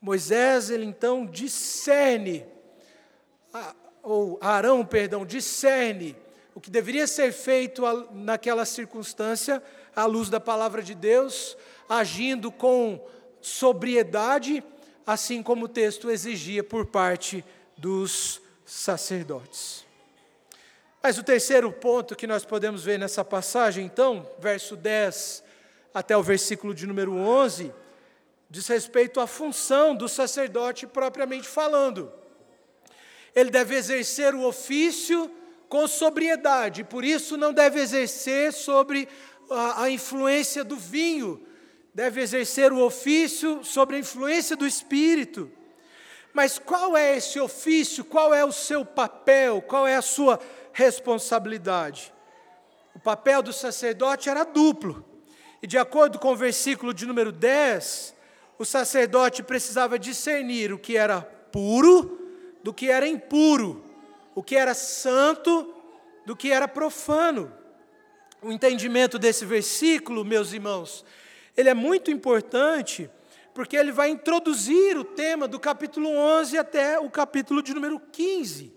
[0.00, 2.44] Moisés, ele então discerne,
[4.02, 6.16] ou Arão, perdão, discerne
[6.54, 9.62] o que deveria ser feito naquela circunstância
[9.94, 11.56] à luz da palavra de Deus,
[11.88, 13.00] agindo com
[13.40, 14.62] sobriedade,
[15.06, 17.44] assim como o texto exigia por parte
[17.76, 19.84] dos sacerdotes.
[21.02, 25.42] Mas o terceiro ponto que nós podemos ver nessa passagem, então, verso 10
[25.92, 27.72] até o versículo de número 11,
[28.48, 32.12] diz respeito à função do sacerdote propriamente falando.
[33.34, 35.30] Ele deve exercer o ofício
[35.68, 39.08] com sobriedade, por isso não deve exercer sobre
[39.50, 41.46] a, a influência do vinho,
[41.94, 45.50] deve exercer o ofício sobre a influência do espírito.
[46.34, 48.04] Mas qual é esse ofício?
[48.04, 49.62] Qual é o seu papel?
[49.62, 50.38] Qual é a sua
[50.72, 52.12] responsabilidade?
[52.94, 55.04] o papel do sacerdote era duplo.
[55.62, 58.14] E de acordo com o versículo de número 10,
[58.58, 62.21] o sacerdote precisava discernir o que era puro
[62.62, 63.84] do que era impuro,
[64.34, 65.74] o que era santo
[66.24, 67.52] do que era profano.
[68.40, 71.04] O entendimento desse versículo, meus irmãos,
[71.56, 73.10] ele é muito importante
[73.54, 78.72] porque ele vai introduzir o tema do capítulo 11 até o capítulo de número 15,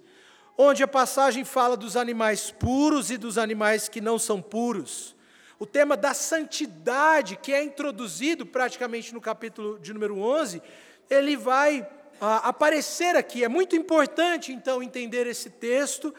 [0.57, 5.15] onde a passagem fala dos animais puros e dos animais que não são puros.
[5.57, 10.61] O tema da santidade, que é introduzido praticamente no capítulo de número 11,
[11.09, 11.87] ele vai
[12.19, 13.43] ah, aparecer aqui.
[13.43, 16.13] É muito importante, então, entender esse texto,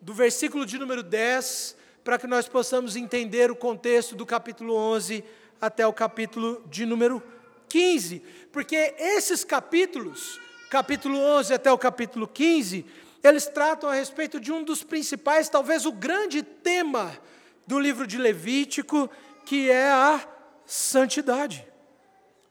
[0.00, 5.24] do versículo de número 10, para que nós possamos entender o contexto do capítulo 11
[5.60, 7.22] até o capítulo de número
[7.70, 12.84] 15, porque esses capítulos, capítulo 11 até o capítulo 15,
[13.22, 17.18] eles tratam a respeito de um dos principais, talvez o grande tema
[17.66, 19.10] do livro de Levítico,
[19.46, 20.20] que é a
[20.66, 21.66] santidade.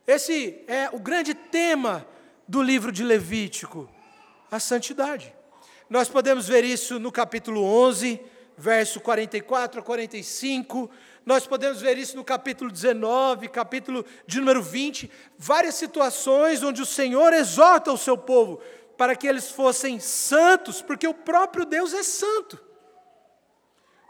[0.07, 2.05] Esse é o grande tema
[2.47, 3.89] do livro de Levítico,
[4.51, 5.33] a santidade.
[5.89, 8.19] Nós podemos ver isso no capítulo 11,
[8.57, 10.89] verso 44 a 45,
[11.25, 16.85] nós podemos ver isso no capítulo 19, capítulo de número 20, várias situações onde o
[16.85, 18.59] Senhor exorta o seu povo
[18.97, 22.61] para que eles fossem santos, porque o próprio Deus é santo.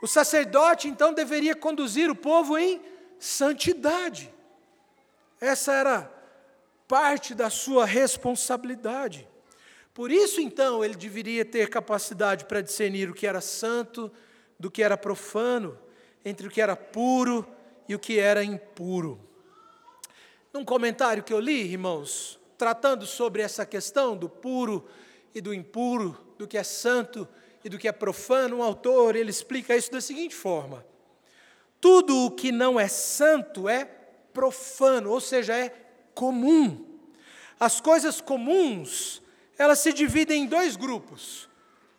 [0.01, 2.81] O sacerdote então deveria conduzir o povo em
[3.17, 4.33] santidade.
[5.39, 6.12] Essa era
[6.87, 9.27] parte da sua responsabilidade.
[9.93, 14.11] Por isso, então, ele deveria ter capacidade para discernir o que era santo
[14.59, 15.77] do que era profano,
[16.25, 17.47] entre o que era puro
[17.87, 19.19] e o que era impuro.
[20.51, 24.87] Num comentário que eu li, irmãos, tratando sobre essa questão do puro
[25.33, 27.27] e do impuro, do que é santo
[27.63, 30.85] e do que é profano, um autor ele explica isso da seguinte forma:
[31.79, 33.85] tudo o que não é santo é
[34.33, 35.69] profano, ou seja, é
[36.13, 36.86] comum.
[37.60, 39.21] As coisas comuns,
[39.58, 41.49] elas se dividem em dois grupos: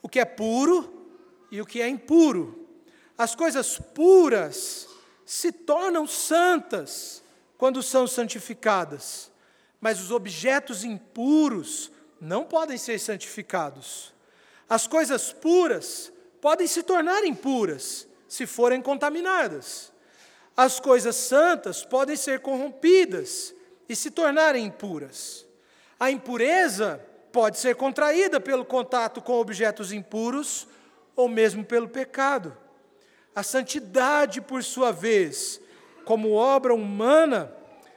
[0.03, 1.09] o que é puro
[1.50, 2.68] e o que é impuro.
[3.16, 4.88] As coisas puras
[5.24, 7.22] se tornam santas
[7.57, 9.31] quando são santificadas,
[9.81, 14.12] mas os objetos impuros não podem ser santificados.
[14.68, 19.92] As coisas puras podem se tornar impuras se forem contaminadas.
[20.57, 23.55] As coisas santas podem ser corrompidas
[23.88, 25.46] e se tornarem impuras.
[25.98, 27.00] A impureza
[27.32, 30.66] pode ser contraída pelo contato com objetos impuros
[31.16, 32.56] ou mesmo pelo pecado.
[33.34, 35.60] A santidade, por sua vez,
[36.04, 37.52] como obra humana,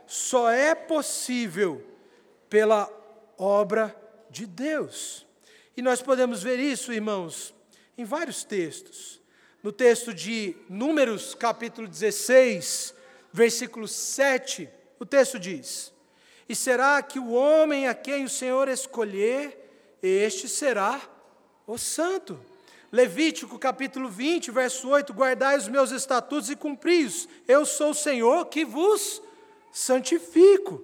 [0.07, 1.83] só é possível
[2.49, 2.89] pela
[3.37, 3.95] obra
[4.29, 5.25] de Deus.
[5.75, 7.53] E nós podemos ver isso, irmãos,
[7.97, 9.21] em vários textos.
[9.61, 12.95] No texto de Números, capítulo 16,
[13.31, 14.69] versículo 7,
[14.99, 15.93] o texto diz:
[16.47, 21.01] E será que o homem a quem o Senhor escolher, este será
[21.65, 22.39] o santo.
[22.91, 27.27] Levítico capítulo 20, verso 8: Guardai os meus estatutos e cumpri-os.
[27.47, 29.21] Eu sou o Senhor que vos
[29.71, 30.83] santifico.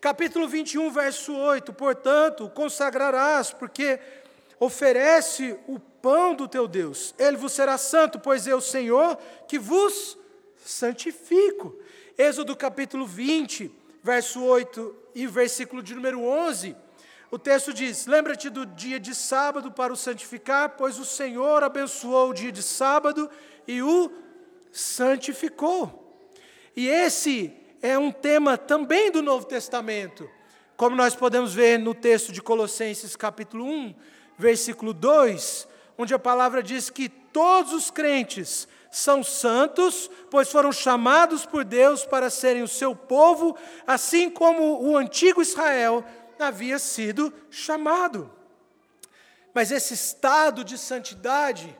[0.00, 4.00] Capítulo 21, verso 8: Portanto, consagrarás, porque
[4.58, 7.14] oferece o pão do teu Deus.
[7.18, 9.16] Ele vos será santo, pois eu, Senhor,
[9.48, 10.18] que vos
[10.56, 11.76] santifico.
[12.18, 13.70] Êxodo capítulo 20,
[14.02, 16.74] verso 8 e versículo de número 11.
[17.30, 22.30] O texto diz: Lembra-te do dia de sábado para o santificar, pois o Senhor abençoou
[22.30, 23.28] o dia de sábado
[23.68, 24.10] e o
[24.72, 26.24] santificou.
[26.74, 27.52] E esse
[27.82, 30.26] é um tema também do Novo Testamento,
[30.74, 33.94] como nós podemos ver no texto de Colossenses, capítulo 1,
[34.38, 41.44] versículo 2, onde a palavra diz que todos os crentes são santos, pois foram chamados
[41.44, 43.54] por Deus para serem o seu povo,
[43.86, 46.02] assim como o antigo Israel
[46.38, 48.32] havia sido chamado.
[49.52, 51.78] Mas esse estado de santidade,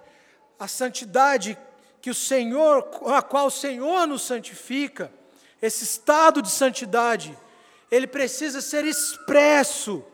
[0.58, 1.56] a santidade
[2.02, 5.10] que o Senhor, a qual o Senhor nos santifica,
[5.62, 7.36] esse estado de santidade,
[7.90, 10.04] ele precisa ser expresso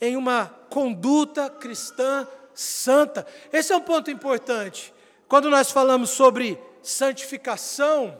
[0.00, 3.24] em uma conduta cristã santa.
[3.52, 4.92] Esse é um ponto importante.
[5.28, 8.18] Quando nós falamos sobre santificação,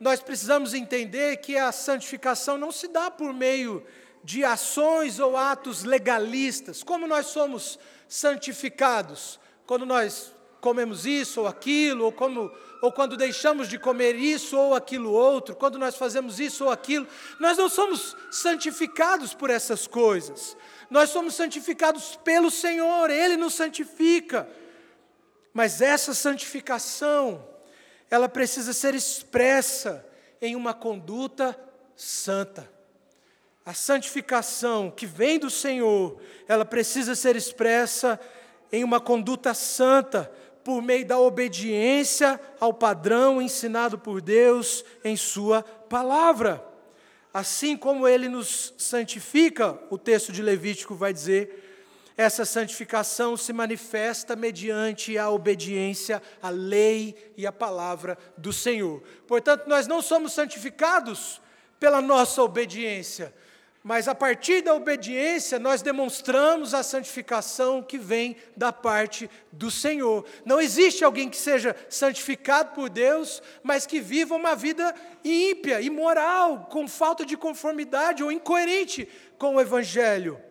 [0.00, 3.84] nós precisamos entender que a santificação não se dá por meio
[4.24, 12.06] de ações ou atos legalistas, como nós somos santificados, quando nós comemos isso ou aquilo,
[12.06, 16.64] ou, como, ou quando deixamos de comer isso ou aquilo outro, quando nós fazemos isso
[16.64, 17.06] ou aquilo,
[17.38, 20.56] nós não somos santificados por essas coisas,
[20.88, 24.48] nós somos santificados pelo Senhor, Ele nos santifica.
[25.56, 27.42] Mas essa santificação,
[28.10, 30.06] ela precisa ser expressa
[30.38, 31.58] em uma conduta
[31.96, 32.70] santa.
[33.64, 38.20] A santificação que vem do Senhor, ela precisa ser expressa
[38.70, 40.30] em uma conduta santa,
[40.62, 46.62] por meio da obediência ao padrão ensinado por Deus em Sua palavra.
[47.32, 51.65] Assim como Ele nos santifica, o texto de Levítico vai dizer,
[52.16, 59.02] essa santificação se manifesta mediante a obediência à lei e à palavra do Senhor.
[59.26, 61.42] Portanto, nós não somos santificados
[61.78, 63.34] pela nossa obediência,
[63.84, 70.24] mas a partir da obediência nós demonstramos a santificação que vem da parte do Senhor.
[70.44, 76.66] Não existe alguém que seja santificado por Deus, mas que viva uma vida ímpia, imoral,
[76.70, 79.06] com falta de conformidade ou incoerente
[79.38, 80.45] com o Evangelho.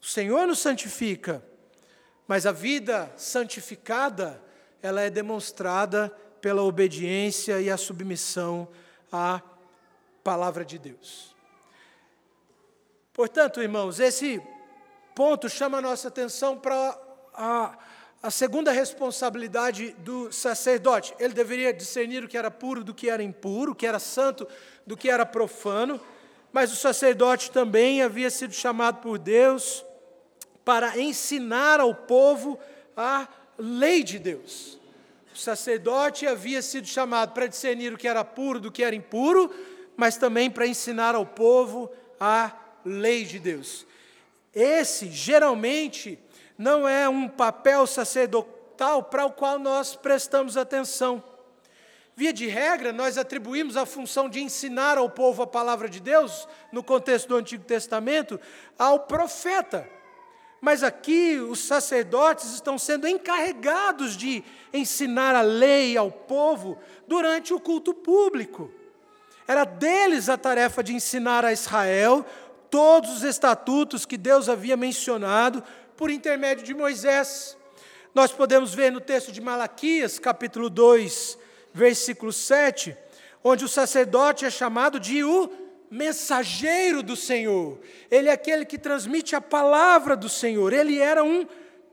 [0.00, 1.42] O Senhor nos santifica,
[2.26, 4.42] mas a vida santificada,
[4.82, 6.08] ela é demonstrada
[6.40, 8.68] pela obediência e a submissão
[9.10, 9.40] à
[10.22, 11.34] palavra de Deus.
[13.12, 14.42] Portanto, irmãos, esse
[15.14, 16.98] ponto chama a nossa atenção para
[17.32, 17.78] a,
[18.22, 21.14] a segunda responsabilidade do sacerdote.
[21.18, 24.46] Ele deveria discernir o que era puro do que era impuro, o que era santo
[24.86, 26.00] do que era profano,
[26.54, 29.84] mas o sacerdote também havia sido chamado por Deus
[30.64, 32.60] para ensinar ao povo
[32.96, 33.26] a
[33.58, 34.78] lei de Deus.
[35.34, 39.52] O sacerdote havia sido chamado para discernir o que era puro do que era impuro,
[39.96, 41.90] mas também para ensinar ao povo
[42.20, 42.52] a
[42.84, 43.84] lei de Deus.
[44.54, 46.20] Esse, geralmente,
[46.56, 51.20] não é um papel sacerdotal para o qual nós prestamos atenção.
[52.16, 56.46] Via de regra, nós atribuímos a função de ensinar ao povo a palavra de Deus,
[56.70, 58.40] no contexto do Antigo Testamento,
[58.78, 59.88] ao profeta.
[60.60, 67.58] Mas aqui os sacerdotes estão sendo encarregados de ensinar a lei ao povo durante o
[67.58, 68.70] culto público.
[69.46, 72.24] Era deles a tarefa de ensinar a Israel
[72.70, 75.62] todos os estatutos que Deus havia mencionado
[75.96, 77.56] por intermédio de Moisés.
[78.14, 81.38] Nós podemos ver no texto de Malaquias, capítulo 2,
[81.74, 82.96] versículo 7,
[83.42, 85.50] onde o sacerdote é chamado de o
[85.90, 91.46] mensageiro do Senhor, ele é aquele que transmite a palavra do Senhor, ele era um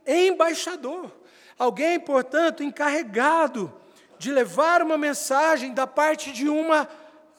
[0.06, 1.12] embaixador,
[1.58, 3.74] alguém, portanto, encarregado
[4.18, 6.88] de levar uma mensagem da parte de uma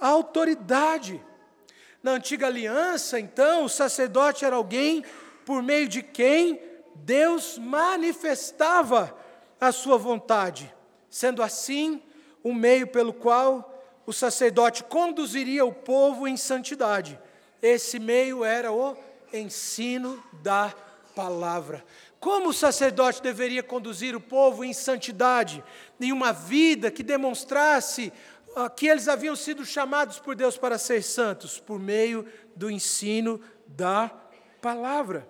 [0.00, 1.22] autoridade.
[2.02, 5.04] Na antiga aliança, então, o sacerdote era alguém
[5.44, 6.60] por meio de quem
[6.96, 9.16] Deus manifestava
[9.60, 10.72] a sua vontade,
[11.08, 12.02] sendo assim
[12.42, 13.68] o meio pelo qual
[14.06, 17.18] o sacerdote conduziria o povo em santidade.
[17.60, 18.96] Esse meio era o
[19.32, 20.74] ensino da
[21.14, 21.84] palavra.
[22.18, 25.62] Como o sacerdote deveria conduzir o povo em santidade,
[26.00, 28.12] em uma vida que demonstrasse
[28.54, 33.40] ah, que eles haviam sido chamados por Deus para ser santos, por meio do ensino
[33.66, 34.10] da
[34.60, 35.26] palavra.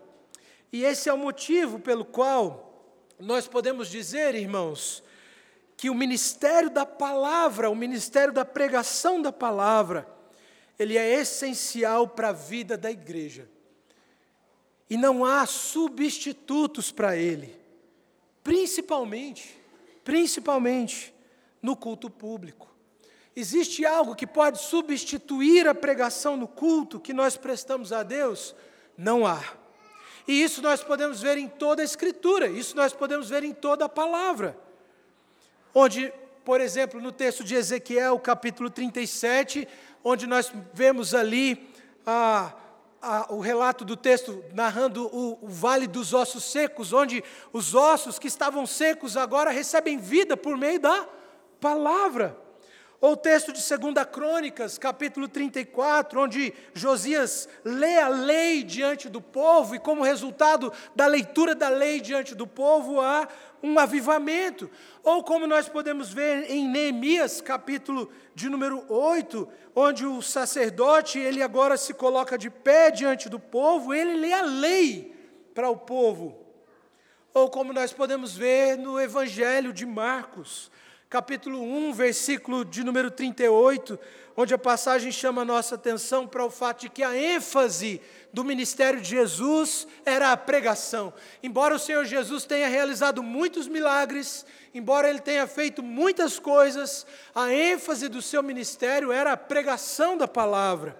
[0.73, 5.03] E esse é o motivo pelo qual nós podemos dizer, irmãos,
[5.77, 10.07] que o ministério da palavra, o ministério da pregação da palavra,
[10.79, 13.49] ele é essencial para a vida da igreja.
[14.89, 17.57] E não há substitutos para ele.
[18.45, 19.59] Principalmente,
[20.05, 21.15] principalmente
[21.61, 22.71] no culto público.
[23.35, 28.55] Existe algo que pode substituir a pregação no culto que nós prestamos a Deus?
[28.97, 29.43] Não há.
[30.29, 33.87] E isso nós podemos ver em toda a Escritura, isso nós podemos ver em toda
[33.87, 34.57] a palavra
[35.75, 36.13] onde,
[36.45, 39.67] por exemplo, no texto de Ezequiel, capítulo 37,
[40.05, 41.71] onde nós vemos ali
[42.07, 42.53] a,
[43.01, 48.19] a, o relato do texto narrando o, o vale dos ossos secos, onde os ossos
[48.19, 51.09] que estavam secos agora recebem vida por meio da
[51.61, 52.37] palavra.
[53.03, 59.21] Ou o texto de 2 Crônicas, capítulo 34, onde Josias lê a lei diante do
[59.21, 63.27] povo, e como resultado da leitura da lei diante do povo, há
[63.61, 64.71] um avivamento.
[65.03, 71.43] Ou como nós podemos ver em Neemias, capítulo de número 8, onde o sacerdote, ele
[71.43, 75.13] agora se coloca de pé diante do povo, ele lê a lei
[75.53, 76.39] para o povo.
[77.35, 80.71] Ou como nós podemos ver no Evangelho de Marcos,
[81.13, 83.99] capítulo 1, versículo de número 38,
[84.35, 88.01] onde a passagem chama a nossa atenção para o fato de que a ênfase
[88.33, 91.13] do ministério de Jesus era a pregação.
[91.43, 97.53] Embora o Senhor Jesus tenha realizado muitos milagres, embora ele tenha feito muitas coisas, a
[97.53, 100.97] ênfase do seu ministério era a pregação da palavra.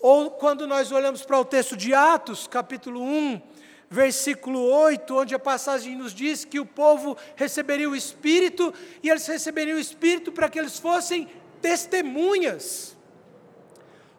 [0.00, 3.40] Ou quando nós olhamos para o texto de Atos, capítulo 1,
[3.90, 8.72] versículo 8, onde a passagem nos diz que o povo receberia o Espírito,
[9.02, 11.28] e eles receberiam o Espírito para que eles fossem
[11.60, 12.96] testemunhas.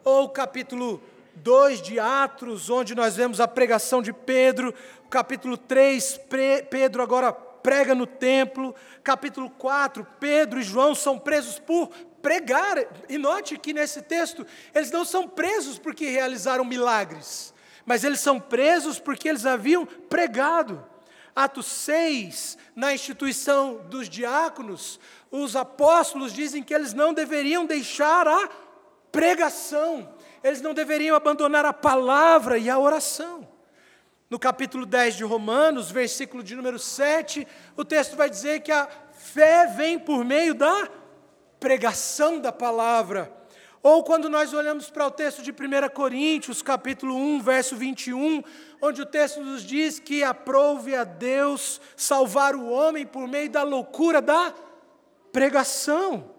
[0.04, 1.02] Ou capítulo
[1.36, 4.74] 2 de Atos, onde nós vemos a pregação de Pedro,
[5.10, 6.20] capítulo 3,
[6.70, 11.90] Pedro agora prega no templo, capítulo 4, Pedro e João são presos por
[12.22, 14.46] pregar, e note que nesse texto,
[14.76, 17.54] eles não são presos porque realizaram milagres,
[17.86, 20.84] mas eles são presos porque eles haviam pregado.
[21.36, 28.50] Atos 6, na instituição dos diáconos, os apóstolos dizem que eles não deveriam deixar a
[29.12, 30.14] pregação,
[30.44, 33.48] eles não deveriam abandonar a palavra e a oração.
[34.30, 38.88] No capítulo 10 de Romanos, versículo de número 7, o texto vai dizer que a
[39.12, 40.90] fé vem por meio da
[41.60, 43.41] pregação da palavra.
[43.84, 45.56] Ou quando nós olhamos para o texto de 1
[45.92, 48.44] Coríntios, capítulo 1, verso 21,
[48.80, 53.64] onde o texto nos diz que aprove a Deus salvar o homem por meio da
[53.64, 54.54] loucura da
[55.32, 56.30] pregação.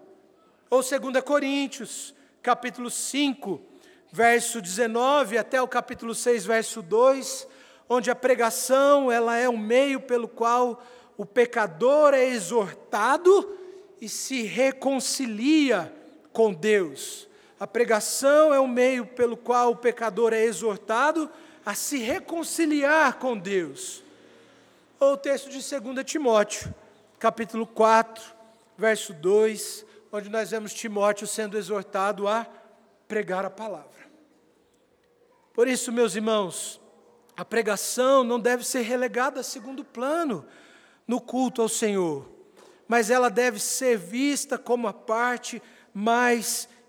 [0.69, 3.61] Ou 2 Coríntios, capítulo 5,
[4.09, 7.45] verso 19 até o capítulo 6, verso 2,
[7.89, 10.81] onde a pregação ela é o meio pelo qual
[11.17, 13.57] o pecador é exortado
[13.99, 15.93] e se reconcilia
[16.31, 17.27] com Deus.
[17.63, 21.31] A pregação é o meio pelo qual o pecador é exortado
[21.65, 24.03] a se reconciliar com Deus.
[24.99, 26.75] Ou o texto de 2 Timóteo,
[27.17, 28.21] capítulo 4,
[28.77, 32.45] verso 2, onde nós vemos Timóteo sendo exortado a
[33.07, 34.11] pregar a palavra.
[35.53, 36.81] Por isso, meus irmãos,
[37.33, 40.45] a pregação não deve ser relegada a segundo plano
[41.07, 42.29] no culto ao Senhor,
[42.89, 46.82] mas ela deve ser vista como a parte mais importante.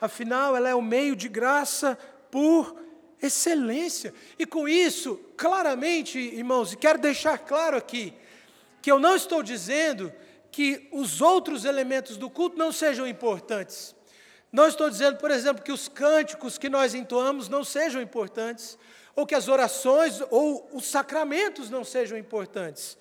[0.00, 1.98] Afinal, ela é o meio de graça
[2.30, 2.76] por
[3.20, 4.14] excelência.
[4.38, 8.12] E com isso, claramente, irmãos, e quero deixar claro aqui,
[8.82, 10.12] que eu não estou dizendo
[10.52, 13.94] que os outros elementos do culto não sejam importantes.
[14.50, 18.78] Não estou dizendo, por exemplo, que os cânticos que nós entoamos não sejam importantes,
[19.14, 22.96] ou que as orações ou os sacramentos não sejam importantes.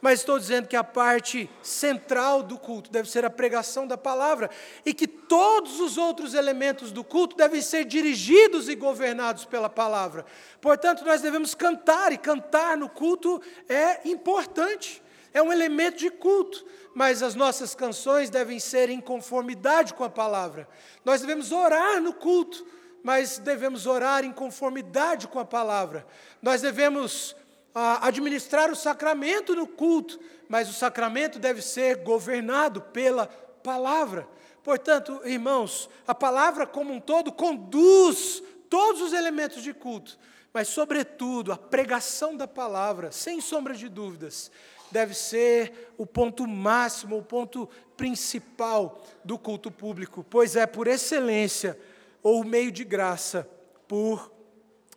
[0.00, 4.48] Mas estou dizendo que a parte central do culto deve ser a pregação da palavra
[4.84, 10.24] e que todos os outros elementos do culto devem ser dirigidos e governados pela palavra.
[10.60, 15.02] Portanto, nós devemos cantar e cantar no culto é importante,
[15.34, 20.10] é um elemento de culto, mas as nossas canções devem ser em conformidade com a
[20.10, 20.66] palavra.
[21.04, 22.66] Nós devemos orar no culto,
[23.02, 26.06] mas devemos orar em conformidade com a palavra.
[26.42, 27.36] Nós devemos
[27.74, 30.18] administrar o sacramento no culto,
[30.48, 34.26] mas o sacramento deve ser governado pela palavra.
[34.62, 40.18] Portanto, irmãos, a palavra como um todo conduz todos os elementos de culto,
[40.52, 44.50] mas, sobretudo, a pregação da palavra, sem sombra de dúvidas,
[44.90, 51.78] deve ser o ponto máximo, o ponto principal do culto público, pois é por excelência,
[52.22, 53.48] ou meio de graça,
[53.86, 54.32] por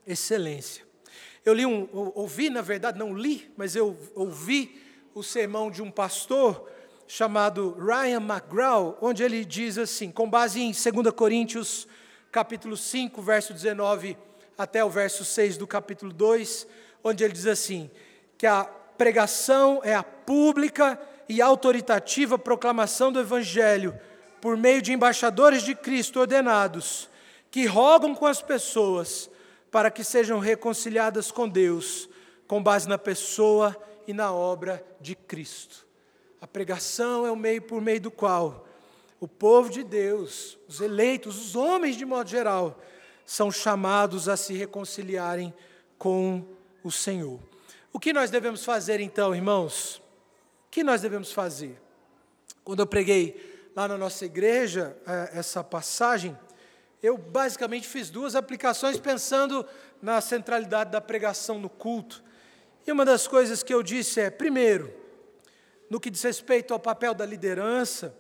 [0.06, 0.83] excelência.
[1.46, 4.82] Eu li um, ouvi, na verdade, não li, mas eu ouvi
[5.14, 6.70] o sermão de um pastor
[7.06, 11.86] chamado Ryan McGraw, onde ele diz assim, com base em 2 Coríntios,
[12.32, 14.18] capítulo 5, verso 19
[14.58, 16.66] até o verso 6 do capítulo 2,
[17.04, 17.92] onde ele diz assim:
[18.38, 18.64] que a
[18.98, 24.00] pregação é a pública e autoritativa proclamação do Evangelho
[24.40, 27.10] por meio de embaixadores de Cristo ordenados,
[27.52, 29.30] que rogam com as pessoas
[29.74, 32.08] para que sejam reconciliadas com Deus,
[32.48, 35.88] com base na pessoa e na obra de Cristo.
[36.40, 38.68] A pregação é o meio por meio do qual
[39.20, 42.80] o povo de Deus, os eleitos, os homens de modo geral,
[43.26, 45.52] são chamados a se reconciliarem
[45.98, 46.46] com
[46.84, 47.40] o Senhor.
[47.92, 50.04] O que nós devemos fazer então, irmãos?
[50.68, 51.82] O que nós devemos fazer?
[52.64, 56.38] Quando eu preguei lá na nossa igreja eh, essa passagem,
[57.04, 59.66] eu basicamente fiz duas aplicações pensando
[60.02, 62.24] na centralidade da pregação no culto.
[62.88, 64.94] E uma das coisas que eu disse é, primeiro,
[65.90, 68.18] no que diz respeito ao papel da liderança,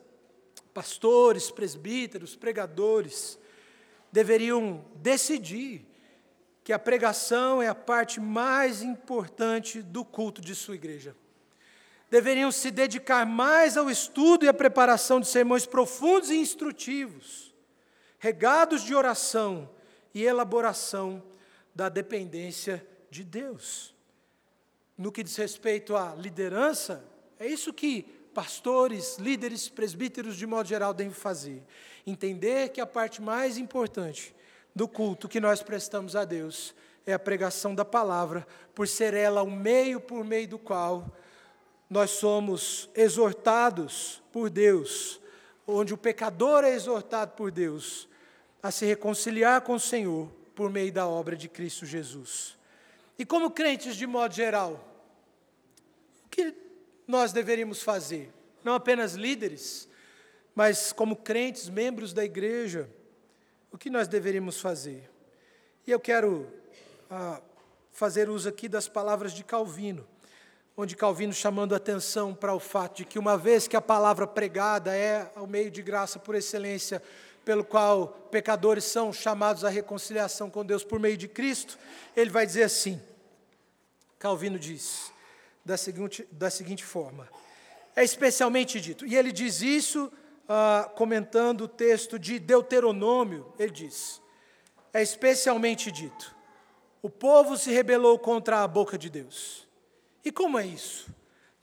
[0.73, 3.39] pastores, presbíteros, pregadores,
[4.11, 5.85] deveriam decidir
[6.61, 11.15] que a pregação é a parte mais importante do culto de sua igreja.
[12.11, 17.52] Deveriam se dedicar mais ao estudo e à preparação de sermões profundos e instrutivos
[18.23, 19.69] regados de oração
[20.13, 21.21] e elaboração
[21.75, 23.93] da dependência de Deus.
[24.97, 27.03] No que diz respeito à liderança,
[27.37, 28.03] é isso que
[28.33, 31.61] pastores, líderes, presbíteros de modo geral devem fazer.
[32.07, 34.33] Entender que a parte mais importante
[34.73, 36.73] do culto que nós prestamos a Deus
[37.05, 41.13] é a pregação da palavra, por ser ela o meio por meio do qual
[41.89, 45.19] nós somos exortados por Deus,
[45.67, 48.07] onde o pecador é exortado por Deus
[48.63, 52.57] a se reconciliar com o Senhor por meio da obra de Cristo Jesus.
[53.19, 54.81] E como crentes de modo geral,
[56.25, 56.55] o que
[57.05, 58.31] nós deveríamos fazer?
[58.63, 59.89] Não apenas líderes,
[60.55, 62.89] mas como crentes, membros da igreja,
[63.69, 65.11] o que nós deveríamos fazer?
[65.85, 66.49] E eu quero
[67.09, 67.41] ah,
[67.91, 70.07] fazer uso aqui das palavras de Calvino
[70.75, 74.95] onde Calvino chamando atenção para o fato de que, uma vez que a palavra pregada
[74.95, 77.01] é o meio de graça por excelência,
[77.43, 81.77] pelo qual pecadores são chamados à reconciliação com Deus por meio de Cristo,
[82.15, 83.01] ele vai dizer assim:
[84.17, 85.11] Calvino diz,
[85.63, 87.29] da seguinte, da seguinte forma:
[87.95, 90.11] é especialmente dito, e ele diz isso
[90.47, 94.21] ah, comentando o texto de Deuteronômio, ele diz:
[94.93, 96.35] é especialmente dito,
[97.01, 99.67] o povo se rebelou contra a boca de Deus
[100.23, 101.13] e como é isso?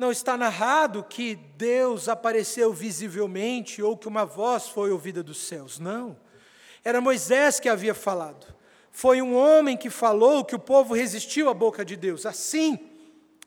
[0.01, 5.79] Não está narrado que Deus apareceu visivelmente ou que uma voz foi ouvida dos céus.
[5.79, 6.17] Não.
[6.83, 8.47] Era Moisés que havia falado.
[8.91, 12.25] Foi um homem que falou que o povo resistiu à boca de Deus.
[12.25, 12.79] Assim,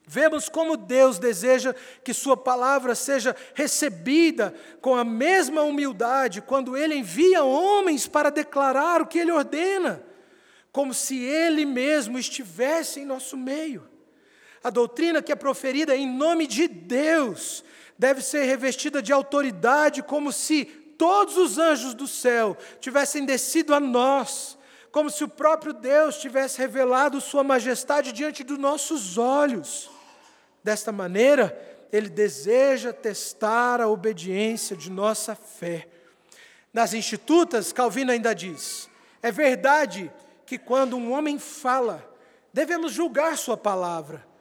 [0.05, 1.73] vemos como Deus deseja
[2.03, 9.01] que Sua palavra seja recebida com a mesma humildade quando Ele envia homens para declarar
[9.01, 10.03] o que Ele ordena,
[10.71, 13.91] como se Ele mesmo estivesse em nosso meio.
[14.63, 17.63] A doutrina que é proferida em nome de Deus
[17.99, 20.63] deve ser revestida de autoridade, como se
[20.97, 24.57] todos os anjos do céu tivessem descido a nós,
[24.89, 29.89] como se o próprio Deus tivesse revelado Sua majestade diante dos nossos olhos.
[30.63, 31.59] Desta maneira,
[31.91, 35.89] Ele deseja testar a obediência de nossa fé.
[36.71, 38.89] Nas Institutas, Calvino ainda diz:
[39.21, 40.09] é verdade
[40.45, 42.09] que quando um homem fala,
[42.53, 44.32] devemos julgar sua palavra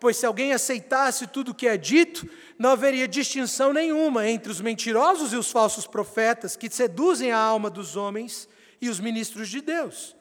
[0.00, 2.26] Pois se alguém aceitasse tudo o que é dito,
[2.58, 7.68] não haveria distinção nenhuma entre os mentirosos e os falsos profetas que seduzem a alma
[7.68, 8.48] dos homens
[8.80, 10.16] e os ministros de Deus.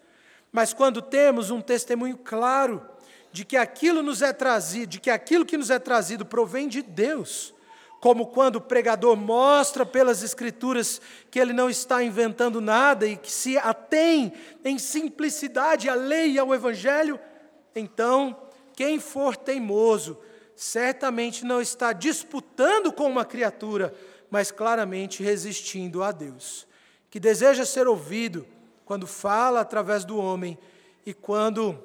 [0.52, 2.86] Mas quando temos um testemunho claro
[3.32, 6.82] de que aquilo nos é trazido, de que aquilo que nos é trazido provém de
[6.82, 7.54] Deus,
[8.02, 11.02] como quando o pregador mostra pelas escrituras
[11.32, 14.34] que ele não está inventando nada e que se atém
[14.66, 17.18] em simplicidade à lei e ao evangelho,
[17.74, 18.49] então
[18.80, 20.18] quem for teimoso,
[20.56, 23.94] certamente não está disputando com uma criatura,
[24.32, 26.66] mas claramente resistindo a Deus,
[27.10, 28.48] que deseja ser ouvido
[28.86, 30.58] quando fala através do homem
[31.06, 31.78] e quando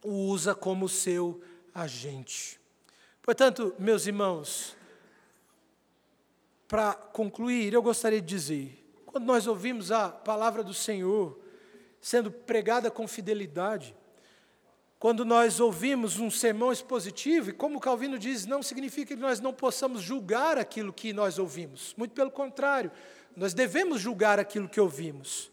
[0.00, 1.42] o usa como seu
[1.74, 2.60] agente.
[3.20, 4.76] Portanto, meus irmãos,
[6.68, 11.36] para concluir, eu gostaria de dizer: quando nós ouvimos a palavra do Senhor
[12.00, 13.92] sendo pregada com fidelidade,
[14.98, 19.52] quando nós ouvimos um sermão expositivo, e como Calvino diz, não significa que nós não
[19.52, 21.94] possamos julgar aquilo que nós ouvimos.
[21.98, 22.90] Muito pelo contrário,
[23.36, 25.50] nós devemos julgar aquilo que ouvimos.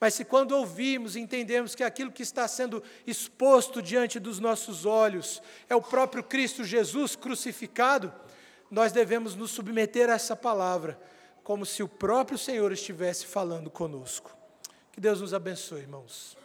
[0.00, 5.42] Mas se quando ouvimos, entendemos que aquilo que está sendo exposto diante dos nossos olhos
[5.68, 8.12] é o próprio Cristo Jesus crucificado,
[8.70, 10.98] nós devemos nos submeter a essa palavra,
[11.42, 14.36] como se o próprio Senhor estivesse falando conosco.
[14.92, 16.36] Que Deus nos abençoe, irmãos.